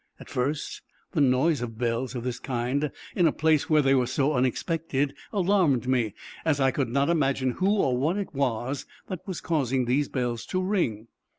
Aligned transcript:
At 0.19 0.31
first, 0.31 0.81
the 1.11 1.21
noise 1.21 1.61
of 1.61 1.77
bells 1.77 2.15
of 2.15 2.23
this 2.23 2.39
kind, 2.39 2.89
in 3.15 3.27
a 3.27 3.31
place 3.31 3.69
where 3.69 3.83
they 3.83 3.93
were 3.93 4.07
so 4.07 4.33
unexpected, 4.33 5.13
alarmed 5.31 5.87
me, 5.87 6.15
as 6.43 6.59
I 6.59 6.71
could 6.71 6.89
not 6.89 7.07
imagine 7.07 7.51
who 7.51 7.69
or 7.69 7.95
what 7.95 8.17
it 8.17 8.33
was 8.33 8.87
that 9.09 9.19
was 9.27 9.41
causing 9.41 9.85
these 9.85 10.09
bells 10.09 10.47
to 10.47 10.59
ring. 10.59 11.07